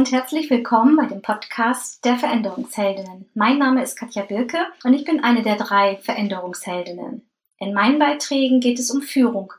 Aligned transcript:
und 0.00 0.12
herzlich 0.12 0.48
willkommen 0.48 0.96
bei 0.96 1.04
dem 1.04 1.20
Podcast 1.20 2.02
der 2.06 2.16
Veränderungsheldinnen. 2.16 3.28
Mein 3.34 3.58
Name 3.58 3.82
ist 3.82 3.96
Katja 3.96 4.22
Birke 4.22 4.56
und 4.82 4.94
ich 4.94 5.04
bin 5.04 5.22
eine 5.22 5.42
der 5.42 5.56
drei 5.56 5.98
Veränderungsheldinnen. 5.98 7.28
In 7.58 7.74
meinen 7.74 7.98
Beiträgen 7.98 8.60
geht 8.60 8.78
es 8.78 8.90
um 8.90 9.02
Führung 9.02 9.52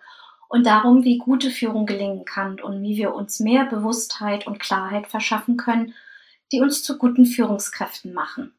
und 0.50 0.66
darum, 0.66 1.04
wie 1.04 1.20
gute 1.20 1.52
Führung 1.52 1.86
gelingen 1.86 2.26
kann 2.26 2.60
und 2.60 2.82
wie 2.82 2.98
wir 2.98 3.14
uns 3.14 3.40
mehr 3.40 3.66
Bewusstheit 3.66 4.48
und 4.48 4.60
Klarheit 4.60 5.06
verschaffen 5.06 5.58
können, 5.58 5.94
die 6.52 6.60
uns 6.60 6.82
zu 6.82 6.98
guten 6.98 7.28
Führungskräften 7.28 8.12
machen. 8.12 8.52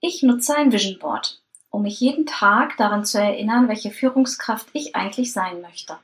Ich 0.00 0.22
nutze 0.22 0.56
ein 0.56 0.72
Vision 0.72 0.98
Board, 0.98 1.42
um 1.68 1.82
mich 1.82 2.00
jeden 2.00 2.24
Tag 2.24 2.78
daran 2.78 3.04
zu 3.04 3.20
erinnern, 3.20 3.68
welche 3.68 3.90
Führungskraft 3.90 4.68
ich 4.72 4.96
eigentlich 4.96 5.34
sein 5.34 5.60
möchte. 5.60 5.98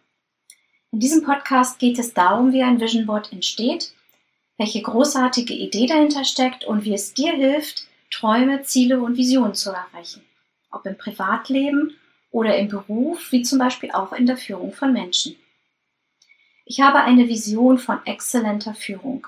In 0.92 1.00
diesem 1.00 1.24
Podcast 1.24 1.78
geht 1.78 1.98
es 1.98 2.12
darum, 2.12 2.52
wie 2.52 2.62
ein 2.62 2.78
Vision 2.78 3.06
Board 3.06 3.32
entsteht, 3.32 3.94
welche 4.58 4.82
großartige 4.82 5.54
Idee 5.54 5.86
dahinter 5.86 6.24
steckt 6.24 6.64
und 6.64 6.84
wie 6.84 6.94
es 6.94 7.14
dir 7.14 7.32
hilft, 7.32 7.86
Träume, 8.10 8.62
Ziele 8.62 9.00
und 9.00 9.16
Visionen 9.16 9.54
zu 9.54 9.70
erreichen. 9.70 10.24
Ob 10.70 10.86
im 10.86 10.96
Privatleben 10.96 11.96
oder 12.30 12.56
im 12.56 12.68
Beruf, 12.68 13.32
wie 13.32 13.42
zum 13.42 13.58
Beispiel 13.58 13.90
auch 13.90 14.12
in 14.12 14.26
der 14.26 14.36
Führung 14.36 14.72
von 14.72 14.92
Menschen. 14.92 15.36
Ich 16.64 16.80
habe 16.80 17.00
eine 17.00 17.28
Vision 17.28 17.78
von 17.78 18.04
exzellenter 18.06 18.74
Führung. 18.74 19.26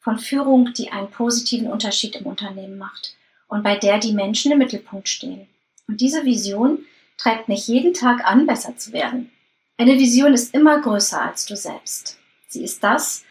Von 0.00 0.18
Führung, 0.18 0.72
die 0.72 0.90
einen 0.90 1.10
positiven 1.10 1.68
Unterschied 1.68 2.16
im 2.16 2.26
Unternehmen 2.26 2.78
macht 2.78 3.16
und 3.48 3.62
bei 3.62 3.76
der 3.76 3.98
die 3.98 4.12
Menschen 4.12 4.50
im 4.50 4.58
Mittelpunkt 4.58 5.08
stehen. 5.08 5.46
Und 5.86 6.00
diese 6.00 6.24
Vision 6.24 6.84
treibt 7.16 7.48
mich 7.48 7.68
jeden 7.68 7.94
Tag 7.94 8.24
an, 8.24 8.46
besser 8.46 8.76
zu 8.76 8.92
werden. 8.92 9.30
Eine 9.76 9.98
Vision 9.98 10.32
ist 10.32 10.54
immer 10.54 10.80
größer 10.80 11.20
als 11.20 11.46
du 11.46 11.56
selbst. 11.56 12.18
Sie 12.48 12.64
ist 12.64 12.82
das, 12.82 13.24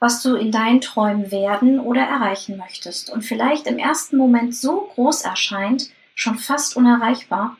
was 0.00 0.22
du 0.22 0.36
in 0.36 0.52
deinen 0.52 0.80
Träumen 0.80 1.30
werden 1.30 1.80
oder 1.80 2.02
erreichen 2.02 2.56
möchtest 2.56 3.10
und 3.10 3.22
vielleicht 3.22 3.66
im 3.66 3.78
ersten 3.78 4.16
Moment 4.16 4.54
so 4.54 4.90
groß 4.94 5.22
erscheint, 5.22 5.90
schon 6.14 6.38
fast 6.38 6.76
unerreichbar. 6.76 7.56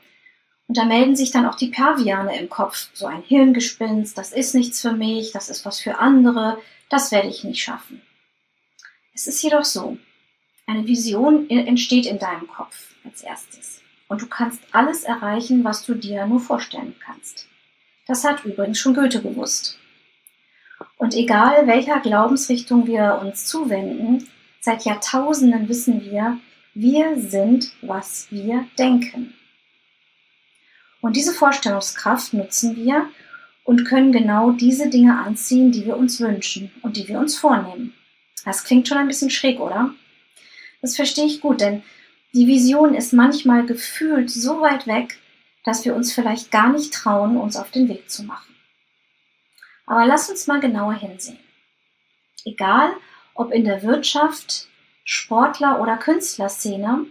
Und 0.68 0.76
da 0.76 0.84
melden 0.84 1.16
sich 1.16 1.30
dann 1.30 1.46
auch 1.46 1.54
die 1.54 1.68
Perviane 1.68 2.38
im 2.38 2.48
Kopf, 2.48 2.90
so 2.92 3.06
ein 3.06 3.22
Hirngespinst, 3.22 4.16
das 4.18 4.32
ist 4.32 4.54
nichts 4.54 4.80
für 4.80 4.92
mich, 4.92 5.32
das 5.32 5.48
ist 5.48 5.64
was 5.64 5.80
für 5.80 5.98
andere, 5.98 6.58
das 6.90 7.10
werde 7.10 7.28
ich 7.28 7.42
nicht 7.42 7.62
schaffen. 7.62 8.02
Es 9.14 9.26
ist 9.26 9.42
jedoch 9.42 9.64
so, 9.64 9.96
eine 10.66 10.86
Vision 10.86 11.48
entsteht 11.48 12.06
in 12.06 12.18
deinem 12.18 12.46
Kopf 12.46 12.94
als 13.04 13.22
erstes 13.22 13.80
und 14.08 14.22
du 14.22 14.26
kannst 14.26 14.60
alles 14.72 15.04
erreichen, 15.04 15.64
was 15.64 15.84
du 15.84 15.94
dir 15.94 16.26
nur 16.26 16.40
vorstellen 16.40 16.94
kannst. 17.04 17.48
Das 18.06 18.24
hat 18.24 18.44
übrigens 18.44 18.78
schon 18.78 18.94
Goethe 18.94 19.22
gewusst. 19.22 19.78
Und 20.98 21.14
egal 21.14 21.66
welcher 21.68 22.00
Glaubensrichtung 22.00 22.86
wir 22.86 23.20
uns 23.22 23.46
zuwenden, 23.46 24.28
seit 24.60 24.84
Jahrtausenden 24.84 25.68
wissen 25.68 26.04
wir, 26.04 26.38
wir 26.74 27.18
sind, 27.18 27.70
was 27.82 28.26
wir 28.30 28.66
denken. 28.78 29.32
Und 31.00 31.14
diese 31.14 31.32
Vorstellungskraft 31.32 32.34
nutzen 32.34 32.76
wir 32.76 33.08
und 33.62 33.84
können 33.84 34.10
genau 34.10 34.50
diese 34.50 34.90
Dinge 34.90 35.18
anziehen, 35.18 35.70
die 35.70 35.86
wir 35.86 35.96
uns 35.96 36.20
wünschen 36.20 36.72
und 36.82 36.96
die 36.96 37.06
wir 37.06 37.20
uns 37.20 37.38
vornehmen. 37.38 37.94
Das 38.44 38.64
klingt 38.64 38.88
schon 38.88 38.98
ein 38.98 39.08
bisschen 39.08 39.30
schräg, 39.30 39.60
oder? 39.60 39.94
Das 40.82 40.96
verstehe 40.96 41.26
ich 41.26 41.40
gut, 41.40 41.60
denn 41.60 41.82
die 42.34 42.48
Vision 42.48 42.94
ist 42.94 43.12
manchmal 43.12 43.64
gefühlt 43.66 44.30
so 44.30 44.60
weit 44.60 44.86
weg, 44.86 45.18
dass 45.64 45.84
wir 45.84 45.94
uns 45.94 46.12
vielleicht 46.12 46.50
gar 46.50 46.72
nicht 46.72 46.92
trauen, 46.92 47.36
uns 47.36 47.56
auf 47.56 47.70
den 47.70 47.88
Weg 47.88 48.10
zu 48.10 48.24
machen. 48.24 48.57
Aber 49.88 50.04
lass 50.04 50.28
uns 50.28 50.46
mal 50.46 50.60
genauer 50.60 50.92
hinsehen. 50.92 51.38
Egal, 52.44 52.92
ob 53.34 53.52
in 53.52 53.64
der 53.64 53.82
Wirtschaft, 53.82 54.68
Sportler 55.02 55.80
oder 55.80 55.96
Künstlerszene, 55.96 57.06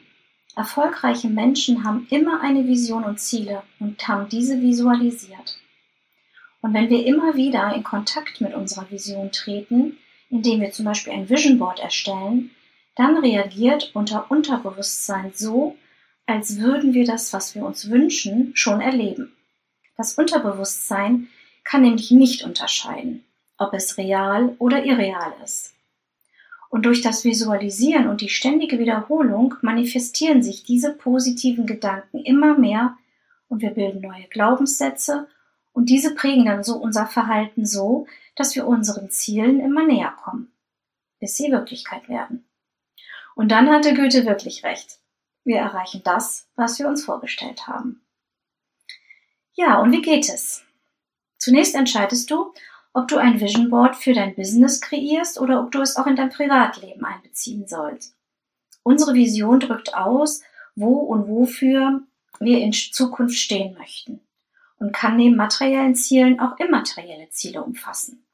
erfolgreiche 0.55 1.27
Menschen 1.27 1.83
haben 1.83 2.05
immer 2.11 2.41
eine 2.41 2.67
Vision 2.67 3.03
und 3.03 3.19
Ziele 3.19 3.63
und 3.79 4.07
haben 4.07 4.29
diese 4.29 4.61
visualisiert. 4.61 5.59
Und 6.61 6.75
wenn 6.75 6.91
wir 6.91 7.03
immer 7.03 7.35
wieder 7.35 7.73
in 7.73 7.83
Kontakt 7.83 8.41
mit 8.41 8.53
unserer 8.53 8.91
Vision 8.91 9.31
treten, 9.31 9.97
indem 10.29 10.61
wir 10.61 10.69
zum 10.69 10.85
Beispiel 10.85 11.13
ein 11.13 11.29
Vision 11.29 11.57
Board 11.57 11.79
erstellen, 11.79 12.51
dann 12.95 13.17
reagiert 13.17 13.89
unser 13.95 14.29
Unterbewusstsein 14.29 15.31
so, 15.33 15.77
als 16.27 16.59
würden 16.59 16.93
wir 16.93 17.05
das, 17.05 17.33
was 17.33 17.55
wir 17.55 17.65
uns 17.65 17.89
wünschen, 17.89 18.51
schon 18.55 18.81
erleben. 18.81 19.33
Das 19.95 20.13
Unterbewusstsein 20.13 21.29
kann 21.67 21.81
nämlich 21.81 22.11
nicht 22.11 22.43
unterscheiden, 22.43 23.25
ob 23.57 23.73
es 23.73 23.97
real 23.97 24.55
oder 24.57 24.85
irreal 24.85 25.33
ist. 25.43 25.73
Und 26.69 26.85
durch 26.85 27.01
das 27.01 27.25
Visualisieren 27.25 28.07
und 28.07 28.21
die 28.21 28.29
ständige 28.29 28.79
Wiederholung 28.79 29.55
manifestieren 29.61 30.41
sich 30.41 30.63
diese 30.63 30.93
positiven 30.93 31.65
Gedanken 31.65 32.19
immer 32.19 32.57
mehr 32.57 32.97
und 33.49 33.61
wir 33.61 33.71
bilden 33.71 34.01
neue 34.01 34.27
Glaubenssätze 34.29 35.27
und 35.73 35.89
diese 35.89 36.15
prägen 36.15 36.45
dann 36.45 36.63
so 36.63 36.77
unser 36.77 37.05
Verhalten 37.05 37.65
so, 37.65 38.07
dass 38.35 38.55
wir 38.55 38.65
unseren 38.65 39.09
Zielen 39.09 39.59
immer 39.59 39.85
näher 39.85 40.13
kommen, 40.23 40.51
bis 41.19 41.35
sie 41.35 41.51
Wirklichkeit 41.51 42.07
werden. 42.07 42.45
Und 43.35 43.49
dann 43.49 43.69
hatte 43.69 43.93
Goethe 43.93 44.25
wirklich 44.25 44.63
recht. 44.63 44.99
Wir 45.43 45.57
erreichen 45.57 46.01
das, 46.05 46.47
was 46.55 46.79
wir 46.79 46.87
uns 46.87 47.03
vorgestellt 47.03 47.67
haben. 47.67 48.01
Ja, 49.53 49.79
und 49.79 49.91
wie 49.91 50.01
geht 50.01 50.29
es? 50.29 50.66
Zunächst 51.47 51.75
entscheidest 51.75 52.29
du, 52.29 52.53
ob 52.91 53.07
du 53.07 53.15
ein 53.15 53.39
Vision 53.39 53.69
Board 53.69 53.95
für 53.95 54.11
dein 54.11 54.35
Business 54.35 54.81
kreierst 54.81 55.39
oder 55.39 55.63
ob 55.63 55.71
du 55.71 55.79
es 55.79 55.95
auch 55.95 56.05
in 56.05 56.17
dein 56.17 56.29
Privatleben 56.29 57.05
einbeziehen 57.05 57.65
sollst. 57.69 58.17
Unsere 58.83 59.13
Vision 59.13 59.61
drückt 59.61 59.93
aus, 59.93 60.41
wo 60.75 60.97
und 60.97 61.29
wofür 61.29 62.01
wir 62.41 62.59
in 62.59 62.73
Zukunft 62.73 63.37
stehen 63.37 63.77
möchten 63.77 64.19
und 64.77 64.91
kann 64.91 65.15
neben 65.15 65.37
materiellen 65.37 65.95
Zielen 65.95 66.41
auch 66.41 66.59
immaterielle 66.59 67.29
Ziele 67.29 67.63
umfassen. 67.63 68.27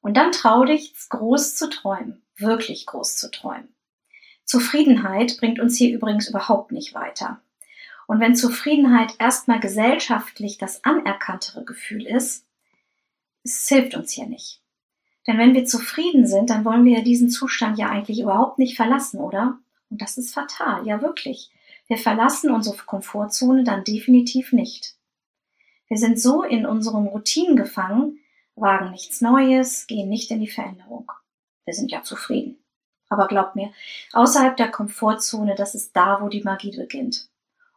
Und 0.00 0.16
dann 0.16 0.32
trau 0.32 0.64
dich, 0.64 0.92
groß 1.10 1.54
zu 1.54 1.70
träumen, 1.70 2.24
wirklich 2.36 2.84
groß 2.84 3.14
zu 3.14 3.30
träumen. 3.30 3.72
Zufriedenheit 4.44 5.36
bringt 5.38 5.60
uns 5.60 5.76
hier 5.76 5.94
übrigens 5.94 6.28
überhaupt 6.28 6.72
nicht 6.72 6.94
weiter. 6.94 7.40
Und 8.08 8.20
wenn 8.20 8.34
Zufriedenheit 8.34 9.16
erstmal 9.18 9.60
gesellschaftlich 9.60 10.56
das 10.56 10.82
anerkanntere 10.82 11.62
Gefühl 11.66 12.06
ist, 12.06 12.46
es 13.44 13.68
hilft 13.68 13.94
uns 13.94 14.12
hier 14.12 14.26
nicht. 14.26 14.62
Denn 15.26 15.36
wenn 15.36 15.52
wir 15.52 15.66
zufrieden 15.66 16.26
sind, 16.26 16.48
dann 16.48 16.64
wollen 16.64 16.86
wir 16.86 16.98
ja 16.98 17.04
diesen 17.04 17.28
Zustand 17.28 17.78
ja 17.78 17.90
eigentlich 17.90 18.20
überhaupt 18.20 18.58
nicht 18.58 18.76
verlassen, 18.76 19.20
oder? 19.20 19.58
Und 19.90 20.00
das 20.00 20.16
ist 20.16 20.32
fatal, 20.32 20.86
ja 20.86 21.02
wirklich. 21.02 21.50
Wir 21.86 21.98
verlassen 21.98 22.50
unsere 22.50 22.78
Komfortzone 22.78 23.62
dann 23.62 23.84
definitiv 23.84 24.52
nicht. 24.52 24.94
Wir 25.86 25.98
sind 25.98 26.18
so 26.18 26.42
in 26.42 26.64
unseren 26.64 27.08
Routinen 27.08 27.56
gefangen, 27.56 28.20
wagen 28.54 28.90
nichts 28.90 29.20
Neues, 29.20 29.86
gehen 29.86 30.08
nicht 30.08 30.30
in 30.30 30.40
die 30.40 30.48
Veränderung. 30.48 31.12
Wir 31.66 31.74
sind 31.74 31.90
ja 31.90 32.02
zufrieden. 32.02 32.56
Aber 33.10 33.26
glaubt 33.26 33.54
mir, 33.54 33.70
außerhalb 34.14 34.56
der 34.56 34.70
Komfortzone, 34.70 35.54
das 35.56 35.74
ist 35.74 35.94
da, 35.94 36.22
wo 36.22 36.30
die 36.30 36.42
Magie 36.42 36.74
beginnt. 36.74 37.28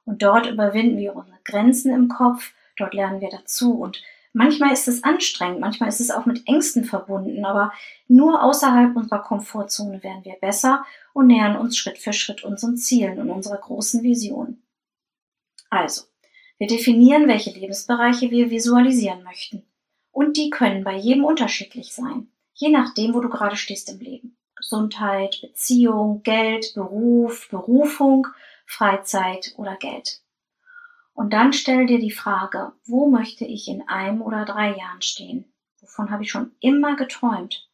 Und 0.06 0.22
dort 0.24 0.48
überwinden 0.48 0.98
wir 0.98 1.16
unsere 1.16 1.38
Grenzen 1.44 1.94
im 1.94 2.08
Kopf, 2.10 2.54
dort 2.78 2.94
lernen 2.94 3.22
wir 3.22 3.30
dazu. 3.30 3.74
Und 3.74 4.02
manchmal 4.34 4.74
ist 4.74 4.88
es 4.88 5.04
anstrengend, 5.04 5.60
manchmal 5.60 5.90
ist 5.90 6.02
es 6.02 6.12
auch 6.12 6.26
mit 6.26 6.48
Ängsten 6.48 6.86
verbunden, 6.86 7.46
aber 7.46 7.72
nur 8.08 8.44
außerhalb 8.44 8.96
unserer 8.96 9.20
Komfortzone 9.20 10.04
werden 10.04 10.26
wir 10.26 10.36
besser 10.42 10.86
und 11.14 11.28
nähern 11.28 11.58
uns 11.58 11.78
Schritt 11.78 11.98
für 11.98 12.14
Schritt 12.14 12.44
unseren 12.44 12.78
Zielen 12.78 13.20
und 13.20 13.30
unserer 13.30 13.58
großen 13.58 14.04
Vision. 14.04 14.62
Also, 15.70 16.04
wir 16.58 16.68
definieren, 16.68 17.28
welche 17.28 17.52
Lebensbereiche 17.52 18.30
wir 18.30 18.52
visualisieren 18.52 19.24
möchten. 19.24 19.64
Und 20.12 20.38
die 20.38 20.50
können 20.50 20.84
bei 20.84 20.96
jedem 20.96 21.24
unterschiedlich 21.24 21.94
sein, 21.94 22.28
je 22.54 22.70
nachdem, 22.70 23.14
wo 23.14 23.22
du 23.22 23.30
gerade 23.30 23.56
stehst 23.56 23.90
im 23.90 24.00
Leben. 24.00 24.38
Gesundheit, 24.56 25.40
Beziehung, 25.42 26.22
Geld, 26.22 26.74
Beruf, 26.76 27.48
Berufung 27.50 28.28
Freizeit 28.72 29.54
oder 29.58 29.76
Geld. 29.76 30.22
Und 31.14 31.34
dann 31.34 31.52
stell 31.52 31.86
dir 31.86 32.00
die 32.00 32.12
Frage, 32.12 32.72
wo 32.86 33.10
möchte 33.10 33.46
ich 33.46 33.68
in 33.68 33.88
einem 33.88 34.22
oder 34.22 34.46
drei 34.46 34.76
Jahren 34.76 35.02
stehen? 35.02 35.54
Wovon 35.82 36.10
habe 36.10 36.24
ich 36.24 36.32
schon 36.32 36.52
immer 36.62 36.96
geträumt? 36.96 37.70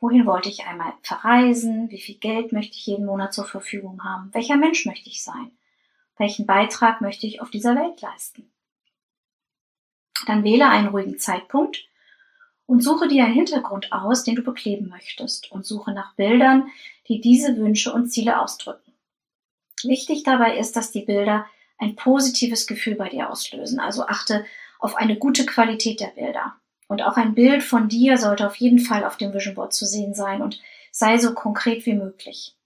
Wohin 0.00 0.26
wollte 0.26 0.48
ich 0.48 0.66
einmal 0.66 0.92
verreisen? 1.02 1.90
Wie 1.90 2.00
viel 2.00 2.16
Geld 2.16 2.50
möchte 2.50 2.74
ich 2.74 2.86
jeden 2.86 3.06
Monat 3.06 3.32
zur 3.32 3.44
Verfügung 3.44 4.02
haben? 4.02 4.34
Welcher 4.34 4.56
Mensch 4.56 4.84
möchte 4.84 5.08
ich 5.08 5.22
sein? 5.22 5.52
Welchen 6.18 6.44
Beitrag 6.44 7.00
möchte 7.00 7.26
ich 7.26 7.40
auf 7.40 7.50
dieser 7.50 7.76
Welt 7.76 8.00
leisten? 8.00 8.50
Dann 10.26 10.42
wähle 10.42 10.68
einen 10.68 10.88
ruhigen 10.88 11.18
Zeitpunkt 11.20 11.84
und 12.66 12.82
suche 12.82 13.06
dir 13.06 13.24
einen 13.24 13.34
Hintergrund 13.34 13.92
aus, 13.92 14.24
den 14.24 14.34
du 14.34 14.42
bekleben 14.42 14.88
möchtest 14.88 15.52
und 15.52 15.64
suche 15.64 15.92
nach 15.92 16.14
Bildern, 16.16 16.68
die 17.06 17.20
diese 17.20 17.56
Wünsche 17.56 17.92
und 17.92 18.08
Ziele 18.08 18.40
ausdrücken. 18.40 18.91
Wichtig 19.84 20.22
dabei 20.22 20.56
ist, 20.56 20.76
dass 20.76 20.90
die 20.90 21.04
Bilder 21.04 21.46
ein 21.78 21.96
positives 21.96 22.66
Gefühl 22.66 22.94
bei 22.94 23.08
dir 23.08 23.30
auslösen. 23.30 23.80
Also 23.80 24.06
achte 24.06 24.44
auf 24.78 24.96
eine 24.96 25.16
gute 25.16 25.46
Qualität 25.46 26.00
der 26.00 26.08
Bilder 26.08 26.56
Und 26.88 27.02
auch 27.02 27.16
ein 27.16 27.34
Bild 27.34 27.62
von 27.62 27.88
dir 27.88 28.18
sollte 28.18 28.46
auf 28.46 28.56
jeden 28.56 28.78
Fall 28.78 29.04
auf 29.04 29.16
dem 29.16 29.32
Vision 29.32 29.54
Board 29.54 29.72
zu 29.72 29.86
sehen 29.86 30.14
sein 30.14 30.42
und 30.42 30.60
sei 30.90 31.18
so 31.18 31.34
konkret 31.34 31.86
wie 31.86 31.94
möglich. 31.94 32.56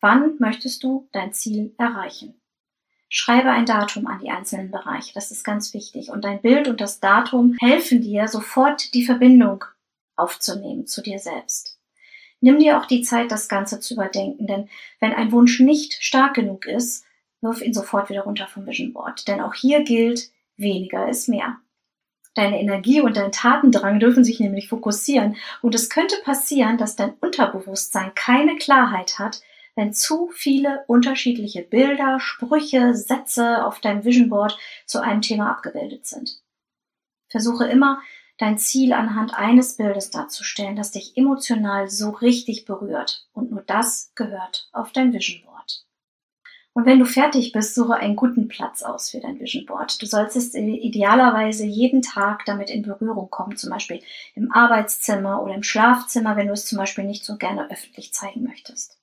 Wann 0.00 0.36
möchtest 0.38 0.84
du 0.84 1.08
dein 1.12 1.32
Ziel 1.32 1.74
erreichen? 1.76 2.40
Schreibe 3.10 3.50
ein 3.50 3.66
Datum 3.66 4.06
an 4.06 4.20
die 4.20 4.30
einzelnen 4.30 4.70
Bereiche, 4.70 5.12
das 5.14 5.30
ist 5.30 5.44
ganz 5.44 5.74
wichtig. 5.74 6.10
Und 6.10 6.24
dein 6.24 6.40
Bild 6.40 6.68
und 6.68 6.80
das 6.80 7.00
Datum 7.00 7.56
helfen 7.58 8.02
dir, 8.02 8.28
sofort 8.28 8.94
die 8.94 9.04
Verbindung 9.04 9.64
aufzunehmen 10.14 10.86
zu 10.86 11.02
dir 11.02 11.18
selbst. 11.18 11.77
Nimm 12.40 12.58
dir 12.58 12.78
auch 12.78 12.86
die 12.86 13.02
Zeit, 13.02 13.30
das 13.30 13.48
Ganze 13.48 13.80
zu 13.80 13.94
überdenken, 13.94 14.46
denn 14.46 14.68
wenn 15.00 15.12
ein 15.12 15.32
Wunsch 15.32 15.60
nicht 15.60 15.94
stark 15.94 16.34
genug 16.34 16.66
ist, 16.66 17.04
wirf 17.40 17.62
ihn 17.62 17.74
sofort 17.74 18.10
wieder 18.10 18.22
runter 18.22 18.46
vom 18.46 18.66
Vision 18.66 18.92
Board. 18.92 19.26
Denn 19.28 19.40
auch 19.40 19.54
hier 19.54 19.82
gilt, 19.82 20.30
weniger 20.56 21.08
ist 21.08 21.28
mehr. 21.28 21.56
Deine 22.34 22.60
Energie 22.60 23.00
und 23.00 23.16
dein 23.16 23.32
Tatendrang 23.32 23.98
dürfen 23.98 24.22
sich 24.22 24.38
nämlich 24.38 24.68
fokussieren 24.68 25.36
und 25.60 25.74
es 25.74 25.90
könnte 25.90 26.16
passieren, 26.22 26.78
dass 26.78 26.94
dein 26.94 27.14
Unterbewusstsein 27.20 28.14
keine 28.14 28.56
Klarheit 28.56 29.18
hat, 29.18 29.42
wenn 29.74 29.92
zu 29.92 30.28
viele 30.32 30.84
unterschiedliche 30.86 31.62
Bilder, 31.62 32.20
Sprüche, 32.20 32.94
Sätze 32.94 33.64
auf 33.64 33.80
deinem 33.80 34.04
Vision 34.04 34.28
Board 34.28 34.58
zu 34.86 35.00
einem 35.00 35.22
Thema 35.22 35.50
abgebildet 35.50 36.06
sind. 36.06 36.40
Versuche 37.28 37.66
immer, 37.66 38.00
dein 38.38 38.56
Ziel 38.56 38.92
anhand 38.92 39.34
eines 39.34 39.76
Bildes 39.76 40.10
darzustellen, 40.10 40.76
das 40.76 40.92
dich 40.92 41.16
emotional 41.16 41.90
so 41.90 42.10
richtig 42.10 42.64
berührt. 42.64 43.26
Und 43.32 43.50
nur 43.50 43.62
das 43.62 44.12
gehört 44.14 44.68
auf 44.72 44.92
dein 44.92 45.12
Vision 45.12 45.42
Board. 45.44 45.84
Und 46.72 46.86
wenn 46.86 47.00
du 47.00 47.06
fertig 47.06 47.50
bist, 47.50 47.74
suche 47.74 47.94
einen 47.96 48.14
guten 48.14 48.46
Platz 48.46 48.84
aus 48.84 49.10
für 49.10 49.18
dein 49.18 49.40
Vision 49.40 49.66
Board. 49.66 50.00
Du 50.00 50.06
solltest 50.06 50.54
idealerweise 50.54 51.66
jeden 51.66 52.02
Tag 52.02 52.44
damit 52.44 52.70
in 52.70 52.82
Berührung 52.82 53.30
kommen, 53.30 53.56
zum 53.56 53.70
Beispiel 53.70 54.00
im 54.36 54.52
Arbeitszimmer 54.52 55.42
oder 55.42 55.54
im 55.54 55.64
Schlafzimmer, 55.64 56.36
wenn 56.36 56.46
du 56.46 56.52
es 56.52 56.66
zum 56.66 56.78
Beispiel 56.78 57.02
nicht 57.02 57.24
so 57.24 57.36
gerne 57.36 57.68
öffentlich 57.68 58.12
zeigen 58.12 58.44
möchtest. 58.44 58.96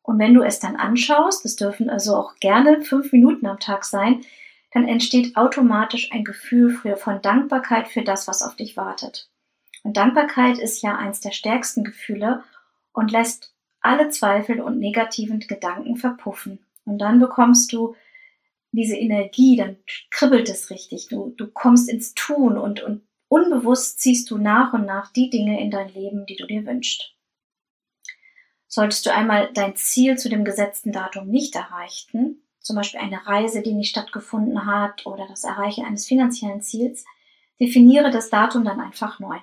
Und 0.00 0.18
wenn 0.18 0.32
du 0.32 0.42
es 0.42 0.60
dann 0.60 0.76
anschaust, 0.76 1.44
das 1.44 1.56
dürfen 1.56 1.90
also 1.90 2.16
auch 2.16 2.36
gerne 2.36 2.80
fünf 2.80 3.12
Minuten 3.12 3.46
am 3.46 3.60
Tag 3.60 3.84
sein, 3.84 4.24
dann 4.72 4.88
entsteht 4.88 5.36
automatisch 5.36 6.10
ein 6.12 6.24
Gefühl 6.24 6.76
von 6.96 7.20
Dankbarkeit 7.20 7.88
für 7.88 8.02
das, 8.02 8.26
was 8.26 8.42
auf 8.42 8.56
dich 8.56 8.76
wartet. 8.76 9.30
Und 9.82 9.96
Dankbarkeit 9.96 10.58
ist 10.58 10.82
ja 10.82 10.96
eins 10.96 11.20
der 11.20 11.32
stärksten 11.32 11.84
Gefühle 11.84 12.42
und 12.92 13.10
lässt 13.10 13.54
alle 13.80 14.08
Zweifel 14.08 14.60
und 14.60 14.78
negativen 14.78 15.40
Gedanken 15.40 15.96
verpuffen. 15.96 16.64
Und 16.84 16.98
dann 16.98 17.18
bekommst 17.18 17.72
du 17.72 17.94
diese 18.70 18.96
Energie, 18.96 19.56
dann 19.56 19.76
kribbelt 20.10 20.48
es 20.48 20.70
richtig. 20.70 21.08
Du, 21.08 21.34
du 21.36 21.46
kommst 21.48 21.90
ins 21.90 22.14
Tun 22.14 22.56
und, 22.56 22.82
und 22.82 23.02
unbewusst 23.28 24.00
ziehst 24.00 24.30
du 24.30 24.38
nach 24.38 24.72
und 24.72 24.86
nach 24.86 25.12
die 25.12 25.28
Dinge 25.28 25.60
in 25.60 25.70
dein 25.70 25.92
Leben, 25.92 26.26
die 26.26 26.36
du 26.36 26.46
dir 26.46 26.64
wünschst. 26.64 27.14
Solltest 28.68 29.04
du 29.04 29.12
einmal 29.12 29.52
dein 29.52 29.76
Ziel 29.76 30.16
zu 30.16 30.30
dem 30.30 30.44
gesetzten 30.44 30.92
Datum 30.92 31.28
nicht 31.28 31.54
erreichen, 31.54 32.41
zum 32.62 32.76
Beispiel 32.76 33.00
eine 33.00 33.26
Reise, 33.26 33.62
die 33.62 33.74
nicht 33.74 33.90
stattgefunden 33.90 34.66
hat 34.66 35.06
oder 35.06 35.26
das 35.26 35.44
Erreichen 35.44 35.84
eines 35.84 36.06
finanziellen 36.06 36.62
Ziels, 36.62 37.04
definiere 37.60 38.10
das 38.10 38.30
Datum 38.30 38.64
dann 38.64 38.80
einfach 38.80 39.20
neu. 39.20 39.36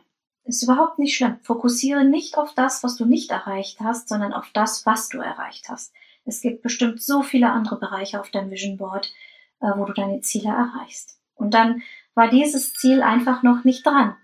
Ist 0.45 0.63
überhaupt 0.63 0.97
nicht 0.97 1.15
schlimm. 1.15 1.37
Fokussiere 1.43 2.05
nicht 2.05 2.37
auf 2.37 2.53
das, 2.55 2.83
was 2.83 2.95
du 2.95 3.05
nicht 3.05 3.29
erreicht 3.29 3.79
hast, 3.81 4.09
sondern 4.09 4.33
auf 4.33 4.49
das, 4.53 4.85
was 4.85 5.09
du 5.09 5.19
erreicht 5.19 5.69
hast. 5.69 5.93
Es 6.25 6.41
gibt 6.41 6.63
bestimmt 6.63 7.01
so 7.01 7.21
viele 7.21 7.51
andere 7.51 7.77
Bereiche 7.77 8.19
auf 8.19 8.29
deinem 8.31 8.51
Vision 8.51 8.77
Board, 8.77 9.13
äh, 9.61 9.67
wo 9.75 9.85
du 9.85 9.93
deine 9.93 10.21
Ziele 10.21 10.49
erreichst. 10.49 11.19
Und 11.35 11.53
dann 11.53 11.83
war 12.15 12.29
dieses 12.29 12.73
Ziel 12.73 13.01
einfach 13.01 13.43
noch 13.43 13.63
nicht 13.63 13.85
dran. 13.85 14.15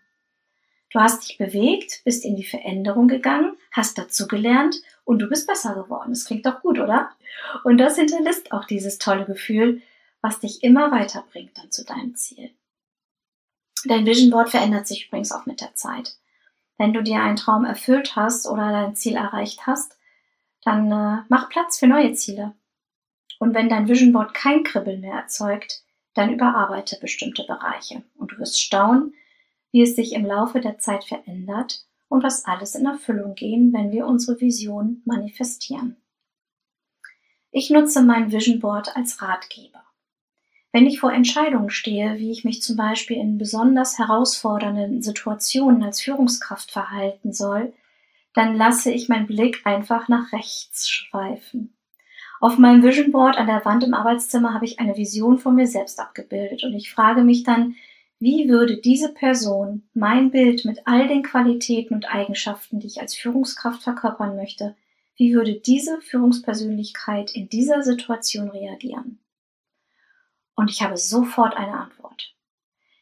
Du 0.95 1.01
hast 1.01 1.27
dich 1.27 1.37
bewegt, 1.37 2.03
bist 2.05 2.23
in 2.23 2.37
die 2.37 2.45
Veränderung 2.45 3.09
gegangen, 3.09 3.57
hast 3.69 3.97
dazu 3.97 4.29
gelernt 4.29 4.81
und 5.03 5.19
du 5.19 5.27
bist 5.27 5.45
besser 5.45 5.75
geworden. 5.75 6.11
Das 6.11 6.23
klingt 6.23 6.45
doch 6.45 6.61
gut, 6.61 6.79
oder? 6.79 7.09
Und 7.65 7.79
das 7.79 7.97
hinterlässt 7.97 8.53
auch 8.53 8.63
dieses 8.63 8.97
tolle 8.97 9.25
Gefühl, 9.25 9.81
was 10.21 10.39
dich 10.39 10.63
immer 10.63 10.93
weiterbringt 10.93 11.57
dann 11.57 11.69
zu 11.69 11.83
deinem 11.83 12.15
Ziel. 12.15 12.51
Dein 13.83 14.05
Vision 14.05 14.31
Board 14.31 14.51
verändert 14.51 14.87
sich 14.87 15.07
übrigens 15.07 15.33
auch 15.33 15.45
mit 15.45 15.59
der 15.59 15.75
Zeit. 15.75 16.15
Wenn 16.77 16.93
du 16.93 17.03
dir 17.03 17.21
einen 17.21 17.35
Traum 17.35 17.65
erfüllt 17.65 18.15
hast 18.15 18.47
oder 18.47 18.71
dein 18.71 18.95
Ziel 18.95 19.17
erreicht 19.17 19.67
hast, 19.67 19.97
dann 20.63 20.89
äh, 20.93 21.23
mach 21.27 21.49
Platz 21.49 21.77
für 21.77 21.87
neue 21.87 22.13
Ziele. 22.13 22.53
Und 23.37 23.53
wenn 23.53 23.67
dein 23.67 23.89
Vision 23.89 24.13
Board 24.13 24.33
kein 24.33 24.63
Kribbeln 24.63 25.01
mehr 25.01 25.15
erzeugt, 25.15 25.83
dann 26.13 26.33
überarbeite 26.33 26.97
bestimmte 27.01 27.43
Bereiche 27.43 28.01
und 28.15 28.31
du 28.31 28.37
wirst 28.37 28.61
staunen, 28.61 29.13
wie 29.75 29.81
es 29.81 29.97
sich 29.97 30.13
im 30.13 30.25
Laufe 30.25 30.61
der 30.61 30.77
Zeit 30.77 31.03
verändert 31.03 31.81
und 32.07 32.23
was 32.23 32.45
alles 32.45 32.75
in 32.75 32.85
Erfüllung 32.85 33.35
gehen, 33.35 33.73
wenn 33.73 33.91
wir 33.91 34.07
unsere 34.07 34.39
Vision 34.39 35.01
manifestieren. 35.03 35.97
Ich 37.51 37.69
nutze 37.71 38.01
mein 38.01 38.31
Vision 38.31 38.61
Board 38.61 38.95
als 38.95 39.21
Ratgeber. 39.21 39.83
Wenn 40.71 40.85
ich 40.87 41.01
vor 41.01 41.11
Entscheidungen 41.11 41.69
stehe, 41.69 42.17
wie 42.19 42.31
ich 42.31 42.45
mich 42.45 42.61
zum 42.61 42.77
Beispiel 42.77 43.17
in 43.17 43.37
besonders 43.37 43.99
herausfordernden 43.99 45.01
Situationen 45.01 45.83
als 45.83 45.99
Führungskraft 45.99 46.71
verhalten 46.71 47.33
soll, 47.33 47.73
dann 48.33 48.55
lasse 48.55 48.93
ich 48.93 49.09
meinen 49.09 49.27
Blick 49.27 49.65
einfach 49.65 50.07
nach 50.07 50.31
rechts 50.31 50.87
schweifen. 50.87 51.75
Auf 52.39 52.57
meinem 52.57 52.81
Vision 52.81 53.11
Board 53.11 53.37
an 53.37 53.47
der 53.47 53.65
Wand 53.65 53.83
im 53.83 53.93
Arbeitszimmer 53.93 54.53
habe 54.53 54.63
ich 54.63 54.79
eine 54.79 54.95
Vision 54.95 55.37
von 55.37 55.53
mir 55.53 55.67
selbst 55.67 55.99
abgebildet 55.99 56.63
und 56.63 56.73
ich 56.75 56.93
frage 56.93 57.25
mich 57.25 57.43
dann, 57.43 57.75
wie 58.19 58.47
würde 58.47 58.77
diese 58.77 59.13
Person 59.13 59.83
mein 59.93 60.31
Bild 60.31 60.65
mit 60.65 60.87
all 60.87 61.07
den 61.07 61.23
Qualitäten 61.23 61.93
und 61.93 62.13
Eigenschaften, 62.13 62.79
die 62.79 62.87
ich 62.87 63.01
als 63.01 63.15
Führungskraft 63.15 63.83
verkörpern 63.83 64.35
möchte, 64.35 64.75
wie 65.17 65.33
würde 65.33 65.55
diese 65.55 66.01
Führungspersönlichkeit 66.01 67.31
in 67.35 67.49
dieser 67.49 67.83
Situation 67.83 68.49
reagieren? 68.49 69.19
Und 70.55 70.69
ich 70.69 70.81
habe 70.81 70.97
sofort 70.97 71.55
eine 71.55 71.77
Antwort. 71.77 72.33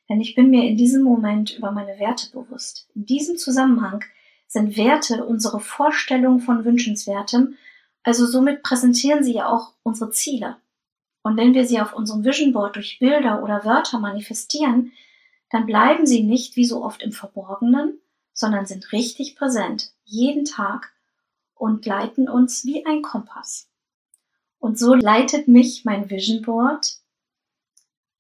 Denn 0.10 0.20
ich 0.20 0.36
bin 0.36 0.50
mir 0.50 0.68
in 0.68 0.78
diesem 0.78 1.04
Moment 1.04 1.58
über 1.58 1.72
meine 1.72 2.00
Werte 2.00 2.32
bewusst. 2.32 2.90
In 2.96 3.06
diesem 3.06 3.38
Zusammenhang 3.38 4.04
sind 4.48 4.78
Werte 4.78 5.26
unsere 5.26 5.60
Vorstellung 5.60 6.40
von 6.40 6.66
Wünschenswertem, 6.66 7.56
also 8.04 8.26
somit 8.28 8.64
präsentieren 8.64 9.24
sie 9.24 9.36
ja 9.36 9.48
auch 9.48 9.74
unsere 9.84 10.12
Ziele. 10.12 10.58
Und 11.24 11.38
wenn 11.38 11.54
wir 11.54 11.66
sie 11.66 11.80
auf 11.80 11.94
unserem 11.94 12.24
Vision 12.24 12.52
Board 12.52 12.76
durch 12.76 13.00
Bilder 13.00 13.42
oder 13.42 13.66
Wörter 13.66 14.00
manifestieren, 14.00 14.92
dann 15.50 15.66
bleiben 15.66 16.06
sie 16.06 16.24
nicht 16.24 16.56
wie 16.56 16.66
so 16.66 16.84
oft 16.84 17.02
im 17.02 17.12
Verborgenen, 17.12 18.00
sondern 18.34 18.66
sind 18.66 18.92
richtig 18.92 19.36
präsent, 19.36 19.92
jeden 20.04 20.46
Tag 20.46 20.92
und 21.56 21.86
leiten 21.86 22.28
uns 22.28 22.66
wie 22.66 22.86
ein 22.86 23.02
Kompass. 23.02 23.70
Und 24.60 24.78
so 24.78 24.94
leitet 24.94 25.48
mich 25.48 25.86
mein 25.86 26.10
Vision 26.10 26.42
Board 26.42 26.98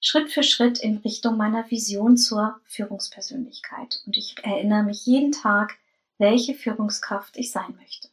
Schritt 0.06 0.32
für 0.32 0.44
Schritt 0.44 0.80
in 0.80 0.98
Richtung 0.98 1.38
meiner 1.38 1.72
Vision 1.72 2.18
zur 2.18 2.60
Führungspersönlichkeit. 2.66 4.04
Und 4.06 4.18
ich 4.18 4.36
erinnere 4.44 4.84
mich 4.84 5.06
jeden 5.06 5.32
Tag, 5.32 5.78
welche 6.18 6.54
Führungskraft 6.54 7.38
ich 7.38 7.52
sein 7.52 7.74
möchte. 7.78 8.10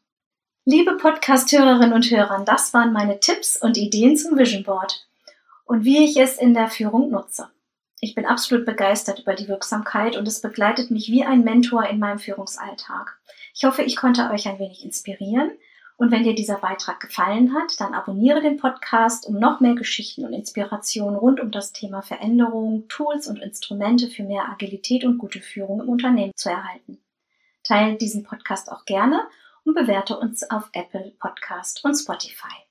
Liebe 0.67 0.99
Podcast-Hörerinnen 0.99 1.95
und 1.95 2.11
Hörer, 2.11 2.45
das 2.45 2.75
waren 2.75 2.93
meine 2.93 3.19
Tipps 3.19 3.57
und 3.57 3.79
Ideen 3.79 4.19
zum 4.19 4.37
Vision 4.37 4.63
Board 4.63 5.07
und 5.65 5.87
wie 5.87 6.05
ich 6.05 6.19
es 6.19 6.37
in 6.37 6.53
der 6.53 6.69
Führung 6.69 7.11
nutze. 7.11 7.49
Ich 7.99 8.15
bin 8.15 8.27
absolut 8.27 8.67
begeistert 8.67 9.21
über 9.21 9.33
die 9.33 9.49
Wirksamkeit 9.49 10.19
und 10.19 10.29
es 10.29 10.43
begleitet 10.43 10.91
mich 10.91 11.11
wie 11.11 11.25
ein 11.25 11.45
Mentor 11.45 11.87
in 11.87 11.99
meinem 11.99 12.19
Führungsalltag. 12.19 13.19
Ich 13.55 13.65
hoffe, 13.65 13.83
ich 13.83 13.97
konnte 13.97 14.29
euch 14.31 14.49
ein 14.49 14.59
wenig 14.59 14.85
inspirieren 14.85 15.51
und 15.97 16.11
wenn 16.11 16.25
dir 16.25 16.35
dieser 16.35 16.59
Beitrag 16.59 17.01
gefallen 17.01 17.55
hat, 17.55 17.81
dann 17.81 17.95
abonniere 17.95 18.43
den 18.43 18.59
Podcast, 18.59 19.27
um 19.27 19.39
noch 19.39 19.61
mehr 19.61 19.77
Geschichten 19.77 20.27
und 20.27 20.35
Inspirationen 20.35 21.17
rund 21.17 21.41
um 21.41 21.51
das 21.51 21.73
Thema 21.73 22.03
Veränderung, 22.03 22.87
Tools 22.89 23.29
und 23.29 23.39
Instrumente 23.39 24.09
für 24.09 24.25
mehr 24.25 24.51
Agilität 24.51 25.05
und 25.05 25.17
gute 25.17 25.41
Führung 25.41 25.81
im 25.81 25.89
Unternehmen 25.89 26.33
zu 26.37 26.51
erhalten. 26.51 26.99
Teile 27.65 27.97
diesen 27.97 28.25
Podcast 28.25 28.71
auch 28.71 28.85
gerne 28.85 29.27
und 29.65 29.75
bewerte 29.75 30.19
uns 30.19 30.49
auf 30.51 30.71
Apple 30.73 31.13
Podcast 31.19 31.85
und 31.85 31.95
Spotify. 31.95 32.67